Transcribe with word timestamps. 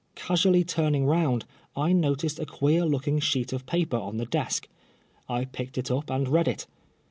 Casually 0.15 0.63
turning 0.63 1.05
round, 1.05 1.45
I 1.77 1.91
noticed 1.93 2.39
a 2.39 2.45
queer 2.47 2.85
looking 2.87 3.19
sheet 3.19 3.53
of 3.53 3.67
paper 3.67 3.97
on 3.97 4.17
the 4.17 4.25
desk. 4.25 4.67
I 5.29 5.45
picked 5.45 5.77
it 5.77 5.91
up 5.91 6.09
and 6.09 6.27
read 6.27 6.47
it. 6.47 6.65